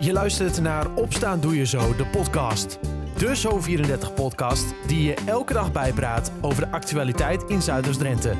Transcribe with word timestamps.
Je 0.00 0.12
luistert 0.12 0.60
naar 0.60 0.94
Opstaan 0.94 1.40
Doe 1.40 1.56
Je 1.56 1.66
Zo, 1.66 1.96
de 1.96 2.06
podcast. 2.06 2.78
De 3.16 3.36
Zo34-podcast 3.36 4.74
die 4.86 5.02
je 5.02 5.14
elke 5.14 5.52
dag 5.52 5.72
bijpraat 5.72 6.32
over 6.40 6.64
de 6.64 6.70
actualiteit 6.70 7.42
in 7.42 7.62
Zuiders-Drenthe. 7.62 8.36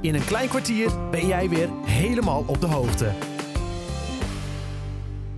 In 0.00 0.14
een 0.14 0.24
klein 0.24 0.48
kwartier 0.48 1.10
ben 1.10 1.26
jij 1.26 1.48
weer 1.48 1.68
helemaal 1.84 2.44
op 2.46 2.60
de 2.60 2.66
hoogte. 2.66 3.12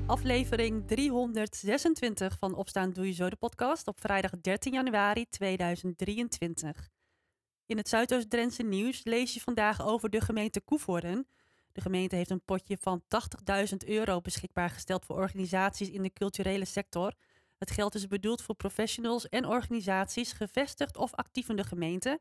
Aflevering 0.07 0.87
326 0.87 2.37
van 2.39 2.55
Opstaan 2.55 2.93
Doe 2.93 3.07
Je 3.07 3.13
Zo, 3.13 3.29
de 3.29 3.37
podcast 3.37 3.87
op 3.87 4.01
vrijdag 4.01 4.31
13 4.41 4.73
januari 4.73 5.27
2023. 5.29 6.89
In 7.67 7.77
het 7.77 7.89
Zuidoost-Drentse 7.89 8.63
nieuws 8.63 9.05
lees 9.05 9.35
je 9.35 9.41
vandaag 9.41 9.87
over 9.87 10.11
de 10.11 10.21
gemeente 10.21 10.61
Koevoorden... 10.61 11.27
De 11.75 11.81
gemeente 11.81 12.17
heeft 12.17 12.31
een 12.31 12.45
potje 12.45 12.77
van 12.81 13.03
80.000 13.71 13.77
euro 13.87 14.21
beschikbaar 14.21 14.71
gesteld 14.71 15.05
voor 15.05 15.17
organisaties 15.17 15.91
in 15.91 16.03
de 16.03 16.13
culturele 16.13 16.65
sector. 16.65 17.15
Het 17.59 17.71
geld 17.71 17.95
is 17.95 18.07
bedoeld 18.07 18.43
voor 18.43 18.55
professionals 18.55 19.29
en 19.29 19.47
organisaties 19.47 20.33
gevestigd 20.33 20.97
of 20.97 21.15
actief 21.15 21.49
in 21.49 21.57
de 21.57 21.65
gemeente. 21.65 22.21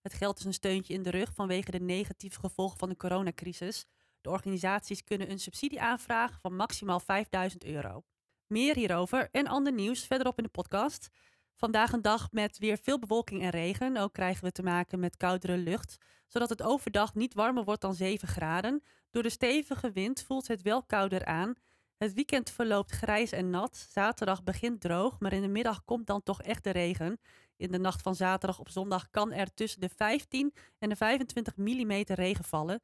Het 0.00 0.14
geld 0.14 0.38
is 0.38 0.44
een 0.44 0.54
steuntje 0.54 0.94
in 0.94 1.02
de 1.02 1.10
rug 1.10 1.34
vanwege 1.34 1.70
de 1.70 1.80
negatieve 1.80 2.40
gevolgen 2.40 2.78
van 2.78 2.88
de 2.88 2.96
coronacrisis. 2.96 3.86
De 4.20 4.30
organisaties 4.30 5.04
kunnen 5.04 5.30
een 5.30 5.38
subsidie 5.38 5.80
aanvragen 5.80 6.40
van 6.40 6.56
maximaal 6.56 7.00
5000 7.00 7.64
euro. 7.64 8.02
Meer 8.46 8.74
hierover 8.74 9.28
en 9.30 9.46
ander 9.46 9.72
nieuws 9.72 10.04
verderop 10.04 10.38
in 10.38 10.44
de 10.44 10.50
podcast. 10.50 11.08
Vandaag 11.54 11.92
een 11.92 12.02
dag 12.02 12.32
met 12.32 12.58
weer 12.58 12.78
veel 12.78 12.98
bewolking 12.98 13.42
en 13.42 13.50
regen. 13.50 13.96
Ook 13.96 14.12
krijgen 14.12 14.44
we 14.44 14.52
te 14.52 14.62
maken 14.62 15.00
met 15.00 15.16
koudere 15.16 15.56
lucht, 15.56 15.96
zodat 16.26 16.48
het 16.48 16.62
overdag 16.62 17.14
niet 17.14 17.34
warmer 17.34 17.64
wordt 17.64 17.80
dan 17.80 17.94
7 17.94 18.28
graden. 18.28 18.82
Door 19.10 19.22
de 19.22 19.30
stevige 19.30 19.90
wind 19.90 20.22
voelt 20.22 20.48
het 20.48 20.62
wel 20.62 20.82
kouder 20.82 21.24
aan. 21.24 21.54
Het 21.96 22.12
weekend 22.12 22.50
verloopt 22.50 22.90
grijs 22.90 23.32
en 23.32 23.50
nat. 23.50 23.76
Zaterdag 23.76 24.42
begint 24.42 24.80
droog, 24.80 25.20
maar 25.20 25.32
in 25.32 25.42
de 25.42 25.48
middag 25.48 25.84
komt 25.84 26.06
dan 26.06 26.22
toch 26.22 26.42
echt 26.42 26.64
de 26.64 26.70
regen. 26.70 27.20
In 27.56 27.70
de 27.70 27.78
nacht 27.78 28.02
van 28.02 28.14
zaterdag 28.14 28.58
op 28.58 28.68
zondag 28.68 29.10
kan 29.10 29.32
er 29.32 29.54
tussen 29.54 29.80
de 29.80 29.88
15 29.88 30.54
en 30.78 30.88
de 30.88 30.96
25 30.96 31.56
mm 31.56 32.02
regen 32.06 32.44
vallen. 32.44 32.80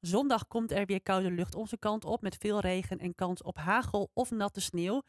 Zondag 0.00 0.46
komt 0.46 0.72
er 0.72 0.86
weer 0.86 1.02
koude 1.02 1.30
lucht 1.30 1.54
onze 1.54 1.78
kant 1.78 2.04
op 2.04 2.22
met 2.22 2.36
veel 2.36 2.60
regen 2.60 2.98
en 2.98 3.14
kans 3.14 3.42
op 3.42 3.56
hagel 3.56 4.10
of 4.12 4.30
natte 4.30 4.60
sneeuw. 4.60 5.02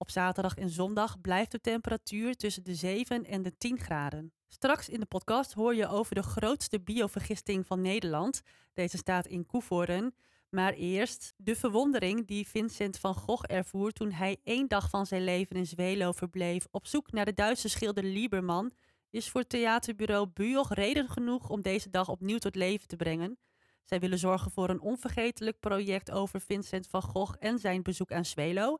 Op 0.00 0.10
zaterdag 0.10 0.54
en 0.54 0.68
zondag 0.68 1.20
blijft 1.20 1.50
de 1.50 1.60
temperatuur 1.60 2.36
tussen 2.36 2.64
de 2.64 2.74
7 2.74 3.24
en 3.24 3.42
de 3.42 3.56
10 3.58 3.78
graden. 3.78 4.32
Straks 4.48 4.88
in 4.88 5.00
de 5.00 5.06
podcast 5.06 5.52
hoor 5.52 5.74
je 5.74 5.88
over 5.88 6.14
de 6.14 6.22
grootste 6.22 6.80
biovergisting 6.80 7.66
van 7.66 7.80
Nederland. 7.80 8.42
Deze 8.74 8.96
staat 8.96 9.26
in 9.26 9.46
Koevoorden. 9.46 10.14
Maar 10.50 10.72
eerst 10.72 11.34
de 11.36 11.56
verwondering 11.56 12.26
die 12.26 12.48
Vincent 12.48 12.98
van 12.98 13.14
Gogh 13.14 13.44
ervoer 13.46 13.92
toen 13.92 14.12
hij 14.12 14.36
één 14.44 14.68
dag 14.68 14.90
van 14.90 15.06
zijn 15.06 15.24
leven 15.24 15.56
in 15.56 15.66
Zwelo 15.66 16.12
verbleef 16.12 16.66
op 16.70 16.86
zoek 16.86 17.12
naar 17.12 17.24
de 17.24 17.34
Duitse 17.34 17.68
schilder 17.68 18.04
Lieberman, 18.04 18.72
is 19.10 19.28
voor 19.28 19.46
theaterbureau 19.46 20.26
Bujoch 20.26 20.74
reden 20.74 21.08
genoeg 21.08 21.48
om 21.48 21.62
deze 21.62 21.90
dag 21.90 22.08
opnieuw 22.08 22.38
tot 22.38 22.54
leven 22.54 22.88
te 22.88 22.96
brengen. 22.96 23.38
Zij 23.84 24.00
willen 24.00 24.18
zorgen 24.18 24.50
voor 24.50 24.70
een 24.70 24.80
onvergetelijk 24.80 25.58
project 25.58 26.10
over 26.10 26.40
Vincent 26.40 26.86
van 26.86 27.02
Gogh 27.02 27.36
en 27.38 27.58
zijn 27.58 27.82
bezoek 27.82 28.12
aan 28.12 28.24
Zwelo. 28.24 28.78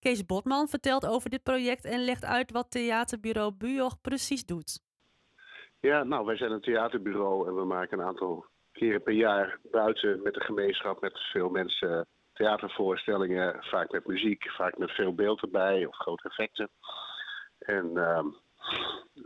Kees 0.00 0.26
Botman 0.26 0.68
vertelt 0.68 1.06
over 1.06 1.30
dit 1.30 1.42
project 1.42 1.84
en 1.84 2.04
legt 2.04 2.24
uit 2.24 2.50
wat 2.52 2.70
theaterbureau 2.70 3.52
Bujoch 3.52 4.00
precies 4.00 4.44
doet. 4.44 4.80
Ja, 5.80 6.02
nou, 6.02 6.26
wij 6.26 6.36
zijn 6.36 6.50
een 6.50 6.60
theaterbureau 6.60 7.48
en 7.48 7.54
we 7.54 7.64
maken 7.64 7.98
een 7.98 8.06
aantal 8.06 8.46
keren 8.72 9.02
per 9.02 9.12
jaar 9.12 9.58
buiten 9.70 10.22
met 10.22 10.34
de 10.34 10.40
gemeenschap, 10.40 11.00
met 11.00 11.18
veel 11.18 11.48
mensen, 11.48 12.06
theatervoorstellingen, 12.32 13.56
vaak 13.60 13.92
met 13.92 14.06
muziek, 14.06 14.50
vaak 14.50 14.78
met 14.78 14.90
veel 14.90 15.14
beeld 15.14 15.42
erbij 15.42 15.86
of 15.86 15.96
grote 15.96 16.28
effecten. 16.28 16.68
En 17.58 17.90
uh, 17.94 18.24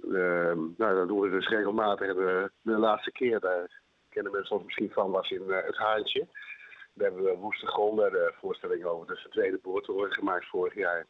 uh, 0.05 0.52
nou, 0.77 0.94
dat 0.94 1.08
doen 1.08 1.20
we 1.20 1.30
dus 1.30 1.48
regelmatig. 1.48 2.14
De, 2.14 2.50
de 2.62 2.78
laatste 2.78 3.12
keer, 3.12 3.40
daar 3.40 3.80
kennen 4.08 4.33
mensen 4.33 4.56
ons 4.56 4.64
misschien 4.64 4.90
van, 4.90 5.11
was 5.11 5.30
in 5.30 5.42
uh, 5.46 5.56
het 5.64 5.77
Haantje. 5.77 6.27
We 7.00 7.06
hebben 7.06 7.36
Woeste 7.38 7.66
Gronden, 7.66 8.12
de 8.12 8.33
voorstelling 8.40 8.84
over 8.84 9.06
de 9.06 9.28
tweede 9.30 9.58
boortoren 9.62 10.12
gemaakt 10.12 10.46
vorig 10.46 10.74
jaar. 10.74 11.06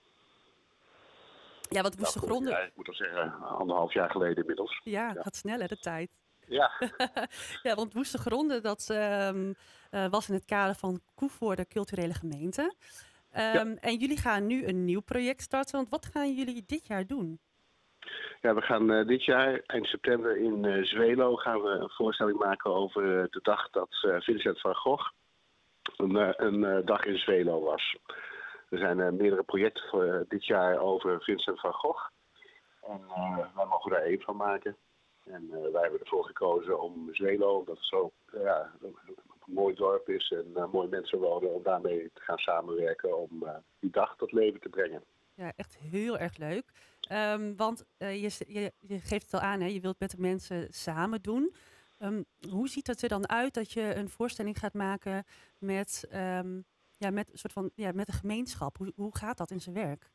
Ja, 1.68 1.82
wat 1.82 1.96
Woeste 1.96 2.18
Nou, 2.18 2.30
Gronden... 2.30 2.52
Ja, 2.52 2.58
ik 2.58 2.76
moet 2.76 2.88
al 2.88 2.94
zeggen, 2.94 3.32
anderhalf 3.42 3.92
jaar 3.92 4.10
geleden 4.10 4.36
inmiddels. 4.36 4.80
Ja, 4.84 5.08
het 5.08 5.22
gaat 5.22 5.36
sneller 5.36 5.68
de 5.68 5.78
tijd. 5.78 6.10
Ja, 6.46 6.70
ja, 7.62 7.74
want 7.74 7.92
Woeste 7.92 8.18
Gronden, 8.18 8.62
dat 8.62 8.90
ehm, 8.90 9.52
eh, 9.90 10.06
was 10.10 10.28
in 10.28 10.34
het 10.34 10.44
kader 10.44 10.74
van 10.74 11.00
Koevoorde 11.14 11.66
Culturele 11.66 12.14
Gemeente. 12.14 12.74
Ehm, 13.30 13.76
En 13.80 13.96
jullie 13.96 14.18
gaan 14.18 14.46
nu 14.46 14.66
een 14.66 14.84
nieuw 14.84 15.00
project 15.00 15.42
starten. 15.42 15.76
Want 15.76 15.88
wat 15.88 16.06
gaan 16.06 16.34
jullie 16.34 16.62
dit 16.66 16.86
jaar 16.86 17.06
doen? 17.06 17.40
ja 18.40 18.54
we 18.54 18.60
gaan 18.60 18.92
eh, 18.92 19.06
dit 19.06 19.24
jaar, 19.24 19.60
eind 19.66 19.86
september 19.86 20.36
in 20.36 20.64
eh, 20.64 20.84
Zwelo, 20.84 21.36
gaan 21.36 21.62
we 21.62 21.68
een 21.68 21.90
voorstelling 21.90 22.38
maken 22.38 22.74
over 22.74 23.20
eh, 23.20 23.24
de 23.30 23.40
dag 23.42 23.70
dat 23.70 23.88
eh, 24.02 24.20
Vincent 24.20 24.60
van 24.60 24.74
Gogh 24.74 25.10
een, 26.02 26.16
eh, 26.16 26.76
eh, 26.76 26.86
dag 26.86 27.04
in 27.04 27.18
Zwelo 27.18 27.60
was. 27.60 27.96
Er 28.68 28.78
zijn 28.78 29.00
eh, 29.00 29.10
meerdere 29.10 29.42
projecten 29.42 30.24
dit 30.28 30.46
jaar 30.46 30.78
over 30.78 31.22
Vincent 31.22 31.60
van 31.60 31.72
Gogh. 31.72 32.08
En 32.86 33.00
wij 33.54 33.66
mogen 33.66 33.90
daar 33.90 34.02
één 34.02 34.20
van 34.20 34.36
maken. 34.36 34.76
En 35.24 35.50
wij 35.50 35.82
hebben 35.82 36.00
ervoor 36.00 36.24
gekozen 36.24 36.80
om 36.80 37.08
Zwelo, 37.14 37.58
omdat 37.58 37.76
het 37.76 37.86
zo 37.86 38.12
ja, 38.32 38.70
een 38.82 38.96
mooi 39.46 39.74
dorp 39.74 40.08
is 40.08 40.30
en 40.30 40.70
mooie 40.72 40.88
mensen 40.88 41.18
wonen, 41.18 41.54
om 41.54 41.62
daarmee 41.62 42.10
te 42.14 42.20
gaan 42.20 42.38
samenwerken 42.38 43.18
om 43.18 43.44
die 43.80 43.90
dag 43.90 44.16
tot 44.16 44.32
leven 44.32 44.60
te 44.60 44.68
brengen. 44.68 45.04
Ja, 45.34 45.52
echt 45.56 45.76
heel 45.78 46.18
erg 46.18 46.36
leuk. 46.36 46.64
Ehm, 47.00 47.56
want 47.56 47.84
je, 47.98 48.30
je, 48.46 48.72
je 48.78 48.98
geeft 48.98 49.24
het 49.24 49.34
al 49.34 49.40
aan, 49.40 49.60
hè? 49.60 49.66
je 49.66 49.80
wilt 49.80 50.00
met 50.00 50.10
de 50.10 50.20
mensen 50.20 50.66
samen 50.70 51.22
doen. 51.22 51.54
Ehm, 52.00 52.22
hoe 52.50 52.68
ziet 52.68 52.86
het 52.86 53.02
er 53.02 53.08
dan 53.08 53.28
uit 53.28 53.54
dat 53.54 53.72
je 53.72 53.94
een 53.94 54.08
voorstelling 54.08 54.58
gaat 54.58 54.74
maken 54.74 55.24
met, 55.58 56.06
ehm, 56.10 56.60
ja, 56.96 57.10
met, 57.10 57.32
een 57.32 57.38
soort 57.38 57.52
van, 57.52 57.70
ja, 57.74 57.92
met 57.92 58.06
de 58.06 58.12
gemeenschap? 58.12 58.76
Hoe, 58.76 58.92
hoe 58.94 59.16
gaat 59.16 59.38
dat 59.38 59.50
in 59.50 59.60
zijn 59.60 59.74
werk? 59.74 60.10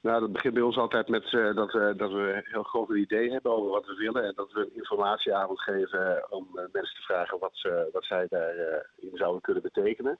Nou, 0.00 0.20
dat 0.20 0.32
begint 0.32 0.54
bij 0.54 0.62
ons 0.62 0.76
altijd 0.76 1.08
met 1.08 1.24
eh, 1.24 1.54
dat, 1.54 1.72
we, 1.72 1.94
dat 1.96 2.12
we 2.12 2.40
heel 2.44 2.62
groot 2.62 2.90
een 2.90 2.96
idee 2.96 3.30
hebben 3.30 3.52
over 3.52 3.70
wat 3.70 3.86
we 3.86 3.94
willen. 3.94 4.24
En 4.24 4.32
dat 4.34 4.52
we 4.52 4.60
een 4.60 4.76
informatieavond 4.76 5.60
geven 5.60 6.30
om 6.30 6.58
eh, 6.58 6.64
mensen 6.72 6.96
te 6.96 7.02
vragen 7.02 7.38
wat, 7.38 7.56
ze, 7.56 7.88
wat 7.92 8.04
zij 8.04 8.26
daarin 8.28 8.86
in 8.96 9.16
zouden 9.16 9.40
kunnen 9.40 9.62
betekenen. 9.62 10.18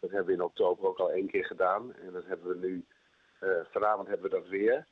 Dat 0.00 0.10
hebben 0.10 0.26
we 0.26 0.32
in 0.32 0.42
oktober 0.42 0.88
ook 0.88 0.98
al 0.98 1.10
één 1.10 1.26
keer 1.26 1.44
gedaan. 1.44 1.94
En 1.94 2.12
dat 2.12 2.24
hebben 2.26 2.48
we 2.48 2.66
nu, 2.66 2.84
eh, 3.40 3.50
vanavond 3.70 4.08
hebben 4.08 4.30
we 4.30 4.36
dat 4.36 4.48
weer. 4.48 4.86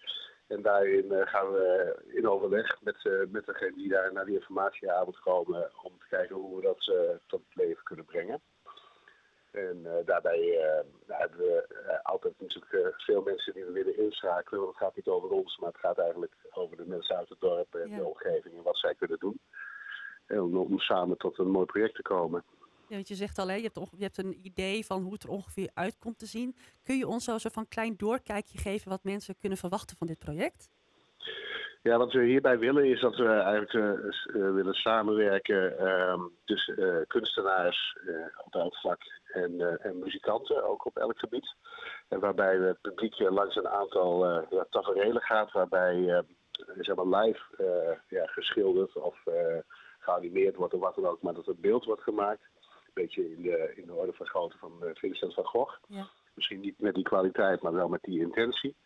En 0.47 0.62
daarin 0.62 1.12
eh, 1.12 1.27
gaan 1.27 1.53
we 1.53 1.97
in 2.07 2.29
overleg 2.29 2.83
met, 2.83 2.97
eh, 3.07 3.12
met 3.29 3.47
degenen 3.47 3.75
die 3.75 3.89
daar 3.89 4.12
naar 4.12 4.25
die 4.25 4.34
informatieavond 4.34 5.19
komen 5.19 5.71
om 5.83 5.99
te 5.99 6.07
kijken 6.09 6.37
hoe 6.37 6.57
we 6.57 6.62
dat 6.62 6.89
eh, 6.89 7.17
tot 7.27 7.41
het 7.45 7.55
leven 7.55 7.83
kunnen 7.83 8.05
brengen. 8.05 8.41
En 9.51 9.87
daarbij 10.05 10.59
daar 11.06 11.19
hebben 11.19 11.39
we 11.39 12.01
altijd 12.03 12.35
natuurlijk 12.39 12.95
veel 12.97 13.23
mensen 13.23 13.55
die 13.55 13.65
we 13.65 13.73
willen 13.73 13.99
inschakelen. 13.99 14.61
Want 14.61 14.73
het 14.75 14.83
gaat 14.83 14.97
niet 14.97 15.06
over 15.06 15.31
ons, 15.31 15.59
maar 15.59 15.69
het 15.71 15.81
gaat 15.81 15.99
eigenlijk 15.99 16.33
over 16.51 16.77
de 16.77 16.87
mensen 16.87 17.17
uit 17.17 17.29
het 17.29 17.41
dorp 17.41 17.75
en 17.75 17.89
Ja. 17.89 17.97
de 17.97 18.05
omgeving 18.05 18.56
en 18.56 18.62
wat 18.62 18.77
zij 18.77 18.95
kunnen 18.95 19.19
doen. 19.19 19.41
En 20.27 20.41
om, 20.41 20.56
om 20.56 20.79
samen 20.79 21.17
tot 21.17 21.39
een 21.39 21.51
mooi 21.51 21.67
project 21.67 21.95
te 21.95 22.03
komen. 22.03 22.45
Want 22.89 23.09
je 23.09 23.15
zegt 23.15 23.39
al, 23.39 23.49
hè, 23.49 23.55
je, 23.55 23.71
hebt 23.73 23.91
je 23.97 24.03
hebt 24.03 24.19
een 24.19 24.39
idee 24.43 24.87
van 24.87 25.03
hoe 25.03 25.13
het 25.13 25.23
er 25.23 25.29
ongeveer 25.29 25.71
uit 25.75 25.99
komt 25.99 26.19
te 26.19 26.27
zien. 26.27 26.57
Kun 26.83 26.97
je 26.97 27.07
ons 27.07 27.25
zo 27.25 27.37
van 27.39 27.69
klein 27.69 27.95
doorkijkje 27.97 28.59
geven 28.59 28.91
wat 28.91 29.05
mensen 29.05 29.39
kunnen 29.39 29.59
verwachten 29.59 29.97
van 29.97 30.07
dit 30.07 30.19
project? 30.19 30.69
Ja, 31.83 31.99
wat 31.99 32.13
we 32.13 32.25
hierbij 32.25 32.59
willen 32.59 32.85
is 32.85 33.01
dat 33.01 33.17
we 33.17 33.29
eigenlijk 33.29 33.73
eh, 33.73 33.91
eh, 33.91 34.55
willen 34.55 34.75
samenwerken 34.75 35.79
ehm, 35.79 36.21
tussen 36.45 36.77
eh, 36.77 37.07
kunstenaars 37.07 37.97
op 38.45 38.55
elk 38.55 38.77
vlak 38.77 39.01
en, 39.27 39.81
en 39.83 39.99
muzikanten, 39.99 40.69
ook 40.69 40.87
op 40.87 40.97
elk 40.97 41.19
gebied. 41.19 41.55
En 42.09 42.21
waarbij 42.21 42.56
het 42.56 42.81
publiek 42.81 43.19
langs 43.19 43.56
een 43.56 43.69
aantal 43.69 44.27
ja, 44.50 44.67
taferelen 44.71 45.23
gaat, 45.23 45.53
waarbij 45.53 46.25
eh, 46.56 46.65
zeg 46.81 46.97
maar 46.97 47.23
live 47.23 47.41
ja, 48.09 48.27
geschilderd 48.27 48.97
of 48.97 49.17
geanimeerd 49.99 50.56
wordt 50.56 50.75
of 50.75 50.81
wat 50.81 50.94
dan 50.94 51.06
ook, 51.06 51.23
maar 51.23 51.35
dat 51.35 51.47
het 51.47 51.61
beeld 51.61 51.85
wordt 51.85 52.03
gemaakt. 52.03 52.43
Een 52.96 53.02
beetje 53.02 53.31
in 53.31 53.43
de, 53.43 53.72
in 53.76 53.87
de 53.87 53.94
orde 53.94 54.12
van 54.12 54.26
grootte 54.26 54.58
van 54.58 54.84
eh, 54.84 54.90
Vincent 54.94 55.34
van 55.34 55.44
Gogh. 55.44 55.76
Ja. 55.88 56.06
Misschien 56.34 56.60
niet 56.60 56.81
met 56.81 56.94
die 56.94 57.04
kwaliteit, 57.04 57.62
maar 57.62 57.72
wel 57.72 57.88
met 57.88 58.02
die 58.02 58.20
intentie. 58.20 58.76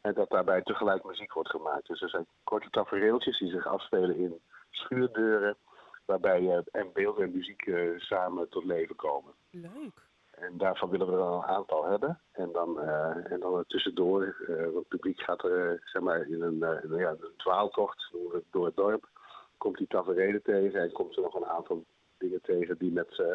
En 0.00 0.14
dat 0.14 0.30
daarbij 0.30 0.62
tegelijk 0.62 1.04
muziek 1.04 1.32
wordt 1.32 1.50
gemaakt. 1.50 1.86
Dus 1.86 2.00
er 2.00 2.08
zijn 2.08 2.26
korte 2.44 2.70
tafereeltjes 2.70 3.38
die 3.38 3.50
zich 3.50 3.66
afspelen 3.66 4.16
in 4.16 4.40
schuurdeuren. 4.70 5.56
Waarbij 6.04 6.50
eh, 6.50 6.58
en 6.70 6.90
beeld 6.92 7.18
en 7.18 7.32
muziek 7.32 7.66
eh, 7.66 7.98
samen 7.98 8.48
tot 8.48 8.64
leven 8.64 8.96
komen. 8.96 9.32
Leuk. 9.50 10.10
En 10.30 10.58
daarvan 10.58 10.90
willen 10.90 11.06
we 11.06 11.12
er 11.12 11.18
een 11.18 11.42
aantal 11.42 11.84
hebben. 11.84 12.20
En 12.32 12.52
dan, 12.52 12.80
eh, 12.80 13.32
en 13.32 13.40
dan 13.40 13.64
tussendoor, 13.66 14.36
eh, 14.48 14.56
want 14.56 14.74
het 14.74 14.88
publiek 14.88 15.20
gaat 15.20 15.44
er 15.44 15.70
eh, 15.70 15.78
zeg 15.84 16.02
maar 16.02 16.26
in 16.28 16.42
een, 16.42 16.62
eh, 16.62 16.84
in, 16.84 16.96
ja, 16.96 17.10
een 17.10 17.36
dwaaltocht 17.36 18.08
door, 18.12 18.42
door 18.50 18.66
het 18.66 18.76
dorp. 18.76 19.08
Komt 19.56 19.76
die 19.76 19.86
tafereelen 19.86 20.42
tegen 20.42 20.80
en 20.80 20.92
komt 20.92 21.16
er 21.16 21.22
nog 21.22 21.34
een 21.34 21.46
aantal 21.46 21.84
dingen 22.22 22.40
tegen 22.42 22.78
die 22.78 22.90
met 22.90 23.18
eh, 23.18 23.34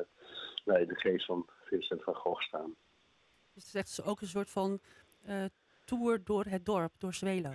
nee, 0.65 0.85
de 0.85 0.95
geest 0.95 1.25
van 1.25 1.45
Vincent 1.63 2.03
van 2.03 2.15
Gogh 2.15 2.41
staan. 2.41 2.75
Dus 3.53 3.73
het 3.73 3.87
is 3.87 4.03
ook 4.03 4.21
een 4.21 4.27
soort 4.27 4.49
van 4.49 4.79
eh, 5.25 5.45
tour 5.85 6.23
door 6.23 6.45
het 6.45 6.65
dorp, 6.65 6.91
door 6.97 7.13
Zwelo. 7.13 7.51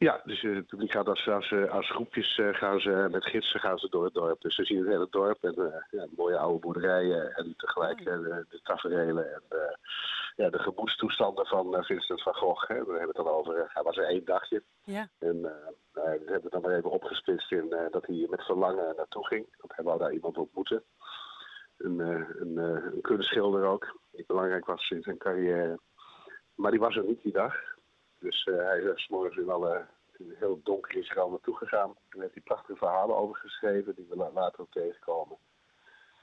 Ja, 0.00 0.20
dus 0.24 0.42
eh, 0.42 0.54
het 0.54 0.66
publiek 0.66 0.92
gaat 0.92 1.08
als, 1.08 1.28
als, 1.28 1.50
eh, 1.50 1.70
als 1.70 1.90
groepjes 1.90 2.38
eh, 2.38 2.54
gaan 2.54 2.80
ze, 2.80 3.08
met 3.10 3.24
gidsen 3.24 3.60
gaan 3.60 3.78
ze 3.78 3.88
door 3.90 4.04
het 4.04 4.14
dorp. 4.14 4.40
Dus 4.40 4.54
ze 4.54 4.64
zien 4.64 4.78
het 4.78 4.86
hele 4.86 5.06
dorp 5.10 5.44
en 5.44 5.54
eh, 5.54 5.82
ja, 5.90 6.06
mooie 6.16 6.38
oude 6.38 6.58
boerderijen 6.58 7.34
en 7.34 7.54
tegelijk 7.56 7.98
eh, 7.98 8.04
de, 8.04 8.46
de 8.48 8.88
en 8.88 9.18
eh, 9.48 9.58
ja, 10.40 10.50
de 10.50 10.58
gemoedstoestanden 10.58 11.46
van 11.46 11.76
eh, 11.76 11.82
Vincent 11.82 12.22
van 12.22 12.34
Gogh. 12.34 12.68
Hè. 12.68 12.74
We 12.84 12.90
hebben 12.90 13.06
het 13.06 13.16
dan 13.16 13.28
over, 13.28 13.56
eh, 13.56 13.74
hij 13.74 13.82
was 13.82 13.96
er 13.96 14.04
één 14.04 14.24
dagje. 14.24 14.62
Ja, 14.84 15.08
En 15.18 15.40
ja, 15.40 16.02
we 16.02 16.10
hebben 16.10 16.42
het 16.42 16.52
dan 16.52 16.60
maar 16.62 16.76
even 16.76 16.90
opgesplitst 16.90 17.52
in 17.52 17.68
dat 17.90 18.06
hij 18.06 18.26
met 18.30 18.42
verlangen 18.44 18.94
naartoe 18.96 19.26
ging. 19.26 19.46
Want 19.58 19.74
hij 19.76 19.84
wou 19.84 19.98
daar 19.98 20.12
iemand 20.12 20.38
ontmoeten. 20.38 20.84
Een, 21.76 21.98
een, 21.98 22.56
een 22.56 23.00
kunstschilder 23.00 23.64
ook, 23.64 23.98
die 24.10 24.24
belangrijk 24.26 24.66
was 24.66 24.90
in 24.90 25.02
zijn 25.02 25.18
carrière. 25.18 25.78
Maar 26.54 26.70
die 26.70 26.80
was 26.80 26.96
er 26.96 27.04
niet 27.04 27.22
die 27.22 27.32
dag. 27.32 27.54
Dus 28.18 28.44
hij 28.44 28.80
is 28.80 29.08
morgens 29.08 29.36
in 29.36 29.50
alle 29.50 29.86
heel 30.28 30.60
donker 30.62 30.96
is 30.96 31.10
er 31.10 31.20
al 31.20 31.30
naartoe 31.30 31.56
gegaan. 31.56 31.94
Daar 32.08 32.20
heeft 32.22 32.34
hij 32.34 32.42
prachtige 32.42 32.76
verhalen 32.78 33.16
over 33.16 33.36
geschreven, 33.36 33.94
die 33.94 34.06
we 34.08 34.16
la- 34.16 34.30
later 34.32 34.60
ook 34.60 34.70
tegenkomen. 34.70 35.36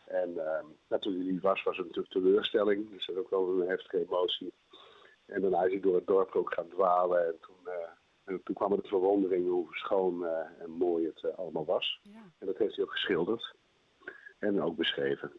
En 0.07 0.29
eh, 0.37 0.63
nou, 0.87 1.01
toen 1.01 1.13
hij 1.15 1.31
niet 1.31 1.41
was, 1.41 1.63
was 1.63 1.77
het 1.77 1.85
natuurlijk 1.85 2.13
teleurstelling. 2.13 2.89
Dus 2.89 3.05
dat 3.05 3.17
ook 3.17 3.29
wel 3.29 3.61
een 3.61 3.67
heftige 3.69 3.99
emotie. 4.05 4.53
En 5.25 5.41
daarna 5.41 5.63
is 5.63 5.71
hij 5.71 5.79
door 5.81 5.95
het 5.95 6.07
dorp 6.07 6.35
ook 6.35 6.53
gaan 6.53 6.67
dwalen. 6.67 7.25
En 7.25 7.35
toen, 7.41 7.73
en 8.27 8.43
toen 8.43 8.55
kwam 8.55 8.71
er 8.71 8.81
de 8.81 8.87
verwondering 8.87 9.47
hoe 9.47 9.67
schoon 9.69 10.25
eh, 10.25 10.61
en 10.61 10.69
mooi 10.69 11.05
het 11.05 11.23
eh, 11.23 11.37
allemaal 11.37 11.65
was. 11.65 11.99
ja. 12.03 12.31
En 12.37 12.47
dat 12.47 12.57
heeft 12.57 12.75
hij 12.75 12.85
ook 12.85 12.91
geschilderd. 12.91 13.55
En 14.39 14.61
ook 14.61 14.75
beschreven. 14.75 15.31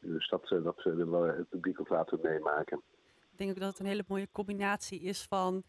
Dus 0.00 0.28
dat, 0.28 0.48
dat 0.48 0.82
willen 0.82 1.22
we 1.22 1.32
het 1.32 1.48
publiek 1.48 1.80
ook 1.80 1.88
laten 1.88 2.18
meemaken. 2.22 2.82
Ik 3.30 3.38
denk 3.38 3.50
ook 3.50 3.58
dat 3.58 3.68
het 3.68 3.78
een 3.78 3.86
hele 3.86 4.04
mooie 4.08 4.28
combinatie 4.30 5.00
is 5.00 5.22
van 5.22 5.62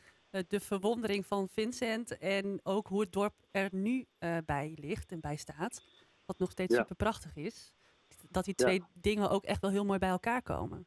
de 0.47 0.59
verwondering 0.59 1.25
van 1.25 1.49
Vincent 1.49 2.17
en 2.17 2.59
ook 2.63 2.87
hoe 2.87 3.01
het 3.01 3.11
dorp 3.11 3.33
er 3.51 3.69
nu 3.71 4.05
bij 4.45 4.77
ligt 4.81 5.11
en 5.11 5.19
bij 5.19 5.35
staat. 5.35 5.83
Wat 6.25 6.39
nog 6.39 6.51
steeds 6.51 6.73
Ja. 6.73 6.79
super 6.79 6.95
prachtig 6.95 7.35
is. 7.35 7.73
Dat 8.33 8.44
die 8.45 8.53
Ja. 8.57 8.65
twee 8.65 8.83
dingen 8.94 9.30
ook 9.30 9.44
echt 9.44 9.62
wel 9.62 9.71
heel 9.71 9.85
mooi 9.85 10.00
bij 10.00 10.09
elkaar 10.09 10.41
komen. 10.41 10.85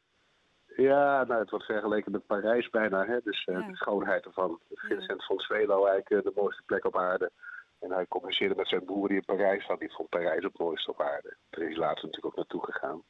Ja, 0.75 1.23
nou, 1.23 1.39
het 1.39 1.49
wordt 1.49 1.65
vergeleken 1.65 2.11
met 2.11 2.25
Parijs 2.25 2.69
bijna. 2.69 3.05
Hè? 3.05 3.19
Dus 3.23 3.45
eh, 3.45 3.55
Ja. 3.59 3.67
de 3.67 3.75
schoonheid 3.75 4.25
ervan. 4.25 4.59
Vincent 4.69 5.25
vond 5.25 5.41
Zwelo 5.41 5.85
eigenlijk 5.85 6.09
eh, 6.25 6.31
de 6.33 6.39
mooiste 6.41 6.63
plek 6.65 6.85
op 6.85 6.97
aarde. 6.97 7.31
En 7.79 7.91
hij 7.91 8.05
communiceerde 8.07 8.55
met 8.55 8.67
zijn 8.67 8.85
broer 8.85 9.07
die 9.07 9.17
in 9.17 9.25
Parijs 9.25 9.65
zat. 9.65 9.79
Die 9.79 9.93
vond 9.93 10.09
Parijs 10.09 10.43
het 10.43 10.57
mooiste 10.57 10.91
op 10.91 11.01
aarde. 11.01 11.35
Daar 11.49 11.61
is 11.63 11.69
hij 11.69 11.77
later 11.77 12.05
natuurlijk 12.05 12.25
ook 12.25 12.35
naartoe 12.35 12.63
gegaan. 12.65 13.03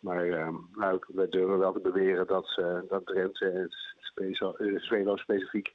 Maar 0.00 0.28
eh, 0.28 0.54
nou, 0.72 1.00
wij 1.06 1.28
durven 1.28 1.58
wel 1.58 1.72
te 1.72 1.80
beweren 1.80 2.26
dat, 2.26 2.56
eh, 2.58 2.78
dat 2.88 3.06
Drenthe 3.06 3.50
en 3.50 4.80
Zwelo 4.80 5.16
specifiek 5.16 5.74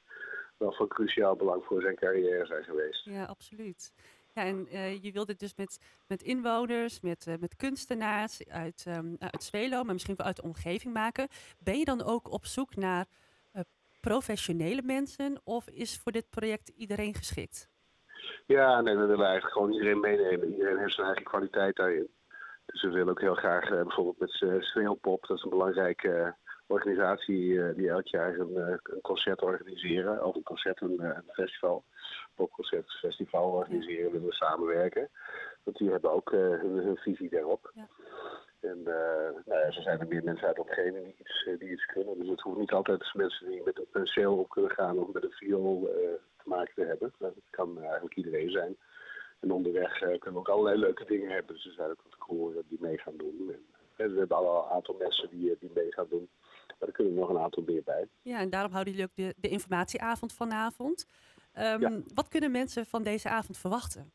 wel 0.57 0.71
van 0.73 0.87
cruciaal 0.87 1.35
belang 1.35 1.63
voor 1.65 1.81
zijn 1.81 1.95
carrière 1.95 2.45
zijn 2.45 2.63
geweest. 2.63 3.05
Ja, 3.05 3.23
absoluut. 3.25 3.93
Ja, 4.35 4.43
en 4.43 4.67
eh, 4.67 5.03
je 5.03 5.11
wilt 5.11 5.27
dit 5.27 5.39
dus 5.39 5.55
met, 5.55 5.79
met 6.07 6.21
inwoners, 6.21 7.01
met, 7.01 7.27
eh, 7.27 7.33
met 7.39 7.55
kunstenaars 7.55 8.47
uit, 8.47 8.83
ehm 8.87 9.15
uit 9.19 9.43
Zwelo, 9.43 9.83
maar 9.83 9.93
misschien 9.93 10.15
wel 10.15 10.25
uit 10.25 10.35
de 10.35 10.43
omgeving 10.43 10.93
maken. 10.93 11.27
Ben 11.59 11.77
je 11.77 11.85
dan 11.85 12.03
ook 12.03 12.31
op 12.31 12.45
zoek 12.45 12.75
naar 12.75 13.05
eh, 13.51 13.61
professionele 13.99 14.81
mensen 14.81 15.41
of 15.43 15.67
is 15.67 15.99
voor 15.99 16.11
dit 16.11 16.29
project 16.29 16.67
iedereen 16.67 17.13
geschikt? 17.13 17.69
Ja, 18.45 18.81
nee, 18.81 18.95
we 18.95 19.05
willen 19.05 19.25
eigenlijk 19.25 19.53
gewoon 19.53 19.73
iedereen 19.73 19.99
meenemen. 19.99 20.51
Iedereen 20.51 20.77
heeft 20.77 20.93
zijn 20.93 21.07
eigen 21.07 21.25
kwaliteit 21.25 21.75
daarin. 21.75 22.07
Dus 22.65 22.81
we 22.81 22.89
willen 22.89 23.09
ook 23.09 23.21
heel 23.21 23.35
graag 23.35 23.69
bijvoorbeeld 23.69 24.19
met 24.19 24.63
Sneeuwpop, 24.63 25.27
dat 25.27 25.37
is 25.37 25.43
een 25.43 25.49
belangrijke 25.49 26.35
organisatie 26.67 27.61
eh, 27.61 27.75
die 27.75 27.89
elk 27.89 28.07
jaar 28.07 28.39
een, 28.39 28.57
eh, 28.57 28.77
een 28.83 29.01
concert 29.01 29.41
organiseren. 29.41 30.25
Of 30.25 30.35
een 30.35 30.43
concert, 30.43 30.81
een, 30.81 30.99
eh, 30.99 31.09
een 31.09 31.33
festival, 31.33 31.83
popconcertfestival 32.35 33.51
organiseren, 33.51 34.11
willen 34.11 34.27
we 34.27 34.33
samenwerken. 34.33 35.09
Want 35.65 35.77
die 35.77 35.91
hebben 35.91 36.11
ook 36.11 36.31
eh, 36.31 36.39
hun, 36.39 36.77
hun 36.77 36.97
visie 36.97 37.29
daarop. 37.29 37.71
Ja. 37.73 37.87
En 38.59 38.77
uh, 38.79 39.43
nou 39.45 39.59
ja, 39.59 39.71
zo 39.71 39.81
zijn 39.81 39.99
er 39.99 40.07
meer 40.07 40.23
mensen 40.23 40.47
uit 40.47 40.55
de 40.55 40.61
omgeving 40.61 41.03
die 41.03 41.15
iets, 41.17 41.49
die 41.59 41.71
iets 41.71 41.85
kunnen. 41.85 42.19
Dus 42.19 42.29
het 42.29 42.41
hoeft 42.41 42.57
niet 42.57 42.71
altijd 42.71 43.13
mensen 43.13 43.47
die 43.49 43.61
met 43.65 43.77
een 43.77 43.87
penseel 43.91 44.37
op 44.37 44.49
kunnen 44.49 44.71
gaan 44.71 44.99
of 44.99 45.13
met 45.13 45.23
een 45.23 45.31
viool 45.31 45.81
uh, 45.81 45.89
te 46.37 46.43
maken 46.43 46.73
te 46.75 46.85
hebben. 46.85 47.13
Dat 47.17 47.33
kan 47.49 47.81
eigenlijk 47.81 48.15
iedereen 48.15 48.49
zijn. 48.49 48.77
En 49.39 49.51
onderweg 49.51 50.01
uh, 50.01 50.07
kunnen 50.07 50.33
we 50.33 50.37
ook 50.37 50.49
allerlei 50.49 50.77
leuke 50.77 51.05
dingen 51.05 51.31
hebben. 51.31 51.55
Dus 51.55 51.65
er 51.65 51.73
zijn 51.73 51.89
ook 51.89 52.03
wat 52.03 52.17
koren 52.17 52.63
die 52.67 52.81
mee 52.81 52.97
gaan 52.97 53.17
doen. 53.17 53.51
En, 53.51 53.65
en 53.95 54.13
we 54.13 54.19
hebben 54.19 54.37
al 54.37 54.63
een 54.63 54.71
aantal 54.71 54.95
mensen 54.99 55.29
die, 55.29 55.57
die 55.59 55.71
mee 55.73 55.93
gaan 55.93 56.07
doen. 56.09 56.29
Maar 56.79 56.87
er 56.87 56.93
kunnen 56.93 57.13
er 57.13 57.19
nog 57.19 57.29
een 57.29 57.37
aantal 57.39 57.63
meer 57.63 57.83
bij. 57.83 58.07
Ja, 58.21 58.39
en 58.39 58.49
daarom 58.49 58.71
houden 58.71 58.93
jullie 58.93 59.09
ook 59.09 59.15
de, 59.15 59.33
de 59.37 59.49
informatieavond 59.49 60.33
vanavond. 60.33 61.05
Um, 61.57 61.79
Ja. 61.81 61.91
Wat 62.13 62.27
kunnen 62.27 62.51
mensen 62.51 62.85
van 62.85 63.03
deze 63.03 63.29
avond 63.29 63.57
verwachten? 63.57 64.11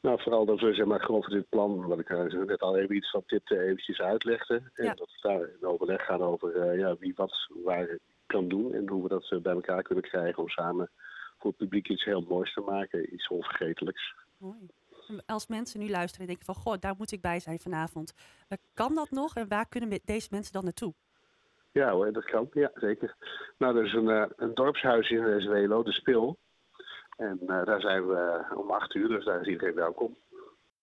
Nou, 0.00 0.20
vooral 0.22 0.44
dat 0.44 0.60
we 0.60 0.74
zeg 0.74 0.86
maar, 0.86 1.00
gewoon 1.00 1.22
voor 1.22 1.32
dit 1.32 1.48
plan, 1.48 1.86
wat 1.86 1.98
ik 1.98 2.08
uh, 2.08 2.44
net 2.44 2.60
al 2.60 2.76
even 2.76 2.96
iets 2.96 3.10
van 3.10 3.22
dit 3.26 3.50
uh, 3.50 3.58
eventjes 3.60 4.00
uitlegde. 4.00 4.62
En 4.74 4.84
Ja. 4.84 4.94
dat 4.94 5.08
we 5.12 5.28
daar 5.28 5.40
in 5.60 5.66
overleg 5.66 6.04
gaan 6.04 6.20
over 6.22 6.72
uh, 6.72 6.78
ja, 6.78 6.96
wie 6.96 7.12
wat 7.16 7.48
waar 7.64 7.98
kan 8.26 8.48
doen. 8.48 8.74
En 8.74 8.88
hoe 8.88 9.02
we 9.02 9.08
dat 9.08 9.30
uh, 9.30 9.40
bij 9.40 9.52
elkaar 9.52 9.82
kunnen 9.82 10.04
krijgen 10.04 10.42
om 10.42 10.48
samen 10.48 10.90
voor 11.38 11.50
het 11.50 11.58
publiek 11.58 11.88
iets 11.88 12.04
heel 12.04 12.20
moois 12.20 12.52
te 12.52 12.60
maken. 12.60 13.14
Iets 13.14 13.28
onvergetelijks. 13.28 14.14
Mooi. 14.38 14.58
Als 15.26 15.46
mensen 15.46 15.80
nu 15.80 15.90
luisteren 15.90 16.20
en 16.20 16.26
denken 16.26 16.54
van, 16.54 16.62
goh, 16.62 16.80
daar 16.80 16.94
moet 16.98 17.12
ik 17.12 17.20
bij 17.20 17.40
zijn 17.40 17.58
vanavond. 17.60 18.14
Kan 18.74 18.94
dat 18.94 19.10
nog 19.10 19.34
en 19.34 19.48
waar 19.48 19.68
kunnen 19.68 20.00
deze 20.04 20.28
mensen 20.30 20.52
dan 20.52 20.64
naartoe? 20.64 20.94
Ja 21.74 21.90
hoor, 21.90 22.12
dat 22.12 22.24
kan. 22.24 22.48
Ja, 22.52 22.70
zeker. 22.74 23.16
Nou, 23.58 23.78
er 23.78 23.84
is 23.84 23.92
een, 23.92 24.08
uh, 24.08 24.24
een 24.36 24.54
dorpshuis 24.54 25.10
in 25.10 25.40
Zwelo, 25.40 25.82
de 25.82 25.92
Spil. 25.92 26.38
En 27.16 27.38
uh, 27.46 27.64
daar 27.64 27.80
zijn 27.80 28.06
we 28.06 28.44
om 28.56 28.70
acht 28.70 28.94
uur, 28.94 29.08
dus 29.08 29.24
daar 29.24 29.40
is 29.40 29.46
iedereen 29.46 29.74
welkom. 29.74 30.16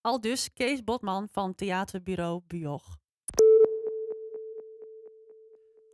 Al 0.02 0.22
dus 0.22 0.54
Kees 0.54 0.84
Botman 0.84 1.28
van 1.32 1.56
Theaterbureau 1.56 2.42
Buog. 2.48 2.84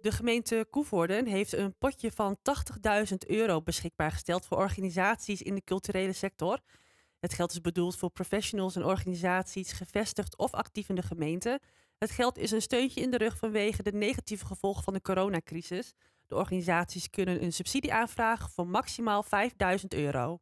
De 0.01 0.11
gemeente 0.11 0.65
Koevoorden 0.69 1.25
heeft 1.25 1.53
een 1.53 1.75
potje 1.77 2.11
van 2.11 2.37
80.000 3.11 3.15
euro 3.27 3.61
beschikbaar 3.61 4.11
gesteld 4.11 4.45
voor 4.45 4.57
organisaties 4.57 5.41
in 5.41 5.55
de 5.55 5.63
culturele 5.63 6.13
sector. 6.13 6.59
Het 7.19 7.33
geld 7.33 7.51
is 7.51 7.61
bedoeld 7.61 7.97
voor 7.97 8.09
professionals 8.09 8.75
en 8.75 8.85
organisaties 8.85 9.71
gevestigd 9.71 10.37
of 10.37 10.53
actief 10.53 10.89
in 10.89 10.95
de 10.95 11.01
gemeente. 11.01 11.59
Het 11.97 12.11
geld 12.11 12.37
is 12.37 12.51
een 12.51 12.61
steuntje 12.61 13.01
in 13.01 13.11
de 13.11 13.17
rug 13.17 13.37
vanwege 13.37 13.83
de 13.83 13.91
negatieve 13.91 14.45
gevolgen 14.45 14.83
van 14.83 14.93
de 14.93 15.01
coronacrisis. 15.01 15.93
De 16.27 16.35
organisaties 16.35 17.09
kunnen 17.09 17.43
een 17.43 17.53
subsidie 17.53 17.93
aanvragen 17.93 18.49
voor 18.49 18.67
maximaal 18.67 19.23
5000 19.23 19.93
euro. 19.93 20.39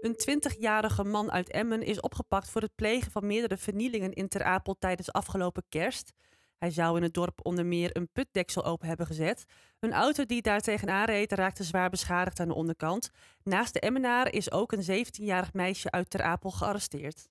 Een 0.00 0.40
20-jarige 0.52 1.04
man 1.04 1.32
uit 1.32 1.50
Emmen 1.50 1.82
is 1.82 2.00
opgepakt 2.00 2.50
voor 2.50 2.60
het 2.60 2.74
plegen 2.74 3.10
van 3.10 3.26
meerdere 3.26 3.56
vernielingen 3.56 4.12
in 4.12 4.28
Ter 4.28 4.42
Apel 4.42 4.76
tijdens 4.78 5.12
afgelopen 5.12 5.64
kerst. 5.68 6.12
Hij 6.58 6.70
zou 6.70 6.96
in 6.96 7.02
het 7.02 7.14
dorp 7.14 7.40
onder 7.42 7.66
meer 7.66 7.96
een 7.96 8.12
putdeksel 8.12 8.64
open 8.64 8.88
hebben 8.88 9.06
gezet. 9.06 9.44
Een 9.80 9.92
auto 9.92 10.24
die 10.24 10.42
daar 10.42 10.60
tegenaan 10.60 11.04
reed 11.04 11.32
raakte 11.32 11.64
zwaar 11.64 11.90
beschadigd 11.90 12.40
aan 12.40 12.48
de 12.48 12.54
onderkant. 12.54 13.10
Naast 13.42 13.72
de 13.72 13.80
Emmenaar 13.80 14.32
is 14.32 14.52
ook 14.52 14.72
een 14.72 15.06
17-jarig 15.06 15.52
meisje 15.52 15.90
uit 15.90 16.10
Ter 16.10 16.22
Apel 16.22 16.50
gearresteerd. 16.50 17.28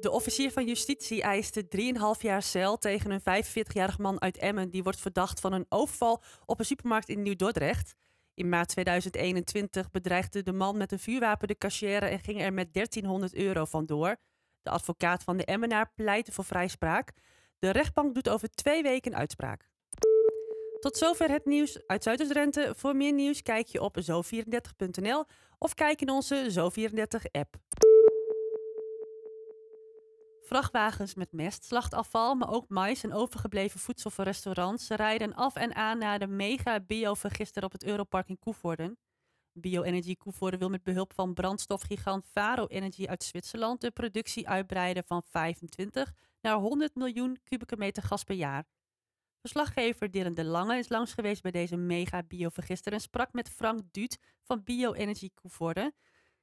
De 0.00 0.10
officier 0.10 0.50
van 0.50 0.66
justitie 0.66 1.22
eiste 1.22 1.64
3,5 2.16 2.20
jaar 2.20 2.42
cel 2.42 2.78
tegen 2.78 3.10
een 3.10 3.44
45-jarig 3.44 3.98
man 3.98 4.20
uit 4.20 4.38
Emmen. 4.38 4.70
Die 4.70 4.82
wordt 4.82 5.00
verdacht 5.00 5.40
van 5.40 5.52
een 5.52 5.66
overval 5.68 6.22
op 6.46 6.58
een 6.58 6.64
supermarkt 6.64 7.08
in 7.08 7.22
Nieuw-Dordrecht. 7.22 7.94
In 8.34 8.48
maart 8.48 8.68
2021 8.68 9.90
bedreigde 9.90 10.42
de 10.42 10.52
man 10.52 10.76
met 10.76 10.92
een 10.92 10.98
vuurwapen 10.98 11.48
de 11.48 11.58
cashier 11.58 12.02
en 12.02 12.18
ging 12.18 12.40
er 12.40 12.52
met 12.52 12.72
1300 12.72 13.34
euro 13.34 13.64
vandoor. 13.64 14.16
De 14.62 14.70
advocaat 14.70 15.22
van 15.22 15.36
de 15.36 15.44
Emmenaar 15.44 15.92
pleitte 15.94 16.32
voor 16.32 16.44
vrijspraak. 16.44 17.12
De 17.60 17.70
rechtbank 17.70 18.14
doet 18.14 18.28
over 18.28 18.48
twee 18.48 18.82
weken 18.82 19.14
uitspraak. 19.14 19.68
Tot 20.80 20.96
zover 20.96 21.30
het 21.30 21.44
nieuws 21.44 21.86
uit 21.86 22.02
Zuiders-Drenthe. 22.02 22.72
Voor 22.76 22.96
meer 22.96 23.12
nieuws 23.12 23.42
kijk 23.42 23.66
je 23.66 23.82
op 23.82 23.96
zo34.nl 24.00 25.24
of 25.58 25.74
kijk 25.74 26.00
in 26.00 26.10
onze 26.10 26.46
Zo34-app. 26.50 27.56
Vrachtwagens 30.40 31.14
met 31.14 31.32
mest, 31.32 31.64
slachtafval, 31.64 32.34
maar 32.34 32.50
ook 32.50 32.68
mais 32.68 33.02
en 33.02 33.12
overgebleven 33.12 33.80
voedsel 33.80 34.10
voor 34.10 34.24
restaurants 34.24 34.88
rijden 34.88 35.34
af 35.34 35.54
en 35.54 35.74
aan 35.74 35.98
naar 35.98 36.18
de 36.18 36.26
mega 36.26 36.80
bio-vergister 36.80 37.64
op 37.64 37.72
het 37.72 37.84
Europark 37.84 38.28
in 38.28 38.38
Koevoorden. 38.38 38.98
Bioenergie 39.52 40.16
Koevoorden 40.16 40.58
wil 40.58 40.68
met 40.68 40.82
behulp 40.82 41.12
van 41.12 41.34
brandstofgigant 41.34 42.26
Faro 42.26 42.66
Energy 42.66 43.06
uit 43.06 43.24
Zwitserland 43.24 43.80
de 43.80 43.90
productie 43.90 44.48
uitbreiden 44.48 45.04
van 45.04 45.22
25 45.26 46.12
naar 46.40 46.54
100 46.54 46.94
miljoen 46.94 47.38
kubieke 47.44 47.76
meter 47.76 48.02
gas 48.02 48.24
per 48.24 48.36
jaar. 48.36 48.64
Verslaggever 49.40 50.10
Dylan 50.10 50.34
de 50.34 50.44
Lange 50.44 50.78
is 50.78 50.88
langs 50.88 51.12
geweest 51.12 51.42
bij 51.42 51.50
deze 51.50 51.76
mega 51.76 52.22
biovergister 52.22 52.92
en 52.92 53.00
sprak 53.00 53.32
met 53.32 53.50
Frank 53.50 53.80
Duut 53.90 54.18
van 54.42 54.64
Bioenergie 54.64 55.32
Koevoorden. 55.34 55.94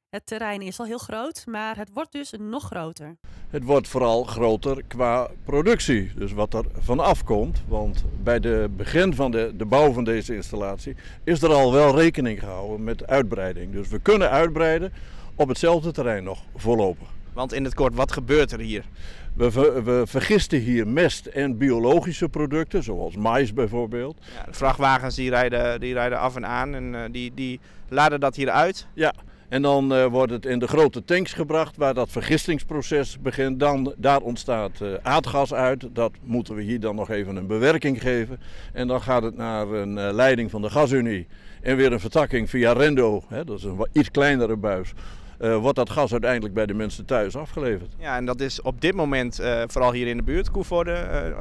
Het 0.09 0.25
terrein 0.25 0.61
is 0.61 0.79
al 0.79 0.85
heel 0.85 0.97
groot, 0.97 1.43
maar 1.45 1.77
het 1.77 1.89
wordt 1.93 2.11
dus 2.11 2.33
nog 2.39 2.63
groter. 2.63 3.15
Het 3.49 3.63
wordt 3.63 3.87
vooral 3.87 4.23
groter 4.23 4.83
qua 4.87 5.29
productie, 5.45 6.11
dus 6.15 6.31
wat 6.31 6.53
er 6.53 6.65
van 6.79 6.99
afkomt. 6.99 7.63
Want 7.67 8.03
bij 8.23 8.39
de 8.39 8.69
begin 8.75 9.15
van 9.15 9.31
de, 9.31 9.53
de 9.57 9.65
bouw 9.65 9.91
van 9.91 10.03
deze 10.03 10.35
installatie 10.35 10.95
is 11.23 11.41
er 11.41 11.53
al 11.53 11.71
wel 11.71 11.95
rekening 11.95 12.39
gehouden 12.39 12.83
met 12.83 13.07
uitbreiding. 13.07 13.71
Dus 13.71 13.87
we 13.87 13.99
kunnen 13.99 14.29
uitbreiden 14.29 14.93
op 15.35 15.47
hetzelfde 15.47 15.91
terrein 15.91 16.23
nog 16.23 16.43
voorlopig. 16.55 17.07
Want 17.33 17.53
in 17.53 17.63
het 17.63 17.73
kort, 17.73 17.95
wat 17.95 18.11
gebeurt 18.11 18.51
er 18.51 18.59
hier? 18.59 18.85
We, 19.33 19.51
ver, 19.51 19.83
we 19.83 20.03
vergisten 20.05 20.59
hier 20.59 20.87
mest 20.87 21.25
en 21.25 21.57
biologische 21.57 22.29
producten, 22.29 22.83
zoals 22.83 23.15
mais 23.15 23.53
bijvoorbeeld. 23.53 24.17
Ja, 24.35 24.43
de 24.43 24.53
vrachtwagens 24.53 25.15
die 25.15 25.29
rijden, 25.29 25.79
die 25.79 25.93
rijden 25.93 26.19
af 26.19 26.35
en 26.35 26.45
aan 26.45 26.75
en 26.75 26.93
uh, 26.93 27.01
die, 27.11 27.31
die 27.33 27.59
laden 27.89 28.19
dat 28.19 28.35
hier 28.35 28.49
uit. 28.49 28.87
Ja, 28.93 29.13
en 29.49 29.61
dan 29.61 29.93
uh, 29.93 30.05
wordt 30.05 30.31
het 30.31 30.45
in 30.45 30.59
de 30.59 30.67
grote 30.67 31.03
tanks 31.03 31.33
gebracht 31.33 31.77
waar 31.77 31.93
dat 31.93 32.09
vergistingsproces 32.09 33.19
begint. 33.19 33.59
Dan, 33.59 33.93
daar 33.97 34.21
ontstaat 34.21 34.79
uh, 34.81 34.93
aardgas 35.01 35.53
uit. 35.53 35.87
Dat 35.93 36.11
moeten 36.23 36.55
we 36.55 36.61
hier 36.61 36.79
dan 36.79 36.95
nog 36.95 37.09
even 37.09 37.35
een 37.35 37.47
bewerking 37.47 38.01
geven. 38.01 38.39
En 38.73 38.87
dan 38.87 39.01
gaat 39.01 39.23
het 39.23 39.37
naar 39.37 39.67
een 39.67 39.97
uh, 39.97 40.09
leiding 40.11 40.51
van 40.51 40.61
de 40.61 40.69
gasunie. 40.69 41.27
En 41.61 41.77
weer 41.77 41.91
een 41.91 41.99
vertakking 41.99 42.49
via 42.49 42.73
Rendo. 42.73 43.23
Hè, 43.27 43.43
dat 43.43 43.57
is 43.57 43.63
een 43.63 43.87
iets 43.91 44.11
kleinere 44.11 44.55
buis. 44.55 44.93
Wordt 45.37 45.75
dat 45.75 45.89
gas 45.89 46.11
uiteindelijk 46.11 46.53
bij 46.53 46.65
de 46.65 46.73
mensen 46.73 47.05
thuis 47.05 47.35
afgeleverd. 47.35 47.95
Ja, 47.99 48.17
en 48.17 48.25
dat 48.25 48.39
is 48.39 48.61
op 48.61 48.81
dit 48.81 48.95
moment 48.95 49.41
vooral 49.67 49.91
hier 49.91 50.07
in 50.07 50.17
de 50.17 50.23
buurt, 50.23 50.51
Koevoorde 50.51 50.91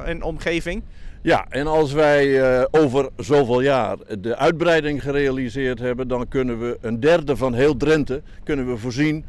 en 0.05 0.23
omgeving. 0.23 0.83
Ja, 1.21 1.45
en 1.49 1.67
als 1.67 1.91
wij 1.91 2.67
over 2.71 3.09
zoveel 3.15 3.61
jaar 3.61 3.97
de 4.19 4.35
uitbreiding 4.35 5.01
gerealiseerd 5.01 5.79
hebben, 5.79 6.07
dan 6.07 6.27
kunnen 6.27 6.59
we 6.59 6.77
een 6.81 6.99
derde 6.99 7.35
van 7.35 7.53
heel 7.53 7.77
Drenthe 7.77 8.21
kunnen 8.43 8.67
we 8.67 8.77
voorzien 8.77 9.25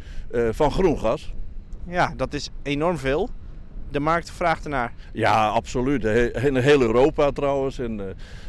van 0.51 0.71
groen 0.71 0.99
gas. 0.99 1.35
Ja, 1.87 2.13
dat 2.17 2.35
is 2.35 2.51
enorm 2.63 2.99
veel. 2.99 3.29
De 3.91 4.01
markt 4.01 4.31
vraagt 4.31 4.65
ernaar. 4.65 4.93
Ja, 5.13 5.49
absoluut. 5.49 6.05
In 6.45 6.57
heel 6.57 6.81
Europa 6.81 7.31
trouwens. 7.31 7.79
En, 7.79 8.01